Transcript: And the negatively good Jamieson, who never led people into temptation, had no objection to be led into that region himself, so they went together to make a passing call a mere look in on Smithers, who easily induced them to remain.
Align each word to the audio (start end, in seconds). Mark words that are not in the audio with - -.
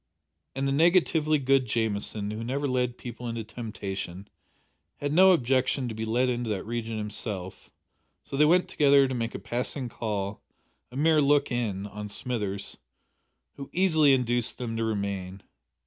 And 0.55 0.67
the 0.67 0.71
negatively 0.71 1.37
good 1.37 1.67
Jamieson, 1.67 2.31
who 2.31 2.43
never 2.43 2.67
led 2.67 2.97
people 2.97 3.27
into 3.29 3.43
temptation, 3.43 4.27
had 4.97 5.13
no 5.13 5.31
objection 5.31 5.87
to 5.87 5.93
be 5.93 6.05
led 6.05 6.27
into 6.27 6.49
that 6.49 6.63
region 6.65 6.97
himself, 6.97 7.69
so 8.23 8.35
they 8.35 8.43
went 8.45 8.67
together 8.67 9.07
to 9.07 9.13
make 9.13 9.35
a 9.35 9.37
passing 9.37 9.89
call 9.89 10.41
a 10.91 10.97
mere 10.97 11.21
look 11.21 11.51
in 11.51 11.85
on 11.85 12.07
Smithers, 12.07 12.77
who 13.57 13.69
easily 13.73 14.13
induced 14.15 14.57
them 14.57 14.75
to 14.75 14.83
remain. 14.83 15.43